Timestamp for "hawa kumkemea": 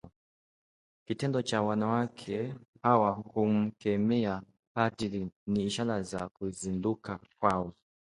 2.83-4.41